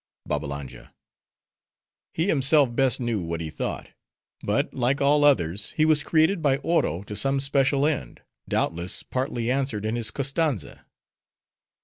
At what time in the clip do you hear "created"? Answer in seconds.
6.01-6.41